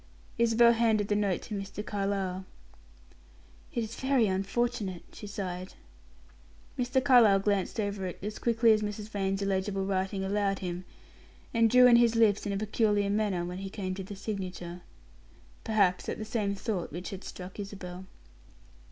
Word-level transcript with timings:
Isabel 0.39 0.71
handed 0.73 1.09
the 1.09 1.15
note 1.15 1.43
to 1.43 1.53
Mr. 1.55 1.85
Carlyle. 1.85 2.43
"It 3.71 3.83
is 3.83 3.93
very 3.93 4.25
unfortunate," 4.25 5.03
she 5.13 5.27
sighed. 5.27 5.75
Mr. 6.75 7.03
Carlyle 7.03 7.37
glanced 7.37 7.79
over 7.79 8.07
it 8.07 8.17
as 8.23 8.39
quickly 8.39 8.73
as 8.73 8.81
Mrs. 8.81 9.09
Vane's 9.09 9.43
illegible 9.43 9.85
writing 9.85 10.23
allowed 10.23 10.57
him, 10.57 10.85
and 11.53 11.69
drew 11.69 11.85
in 11.85 11.97
his 11.97 12.15
lips 12.15 12.47
in 12.47 12.51
a 12.51 12.57
peculiar 12.57 13.11
manner 13.11 13.45
when 13.45 13.59
he 13.59 13.69
came 13.69 13.93
to 13.93 14.03
the 14.03 14.15
signature. 14.15 14.81
Perhaps 15.63 16.09
at 16.09 16.17
the 16.17 16.25
same 16.25 16.55
thought 16.55 16.91
which 16.91 17.11
had 17.11 17.23
struck 17.23 17.59
Isabel. 17.59 18.05